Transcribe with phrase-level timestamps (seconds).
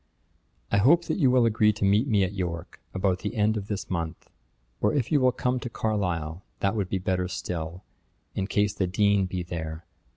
[0.71, 3.67] I hope that you will agree to meet me at York, about the end of
[3.67, 4.31] this month;
[4.81, 7.83] or if you will come to Carlisle, that would be better still,
[8.33, 9.85] in case the Dean be there.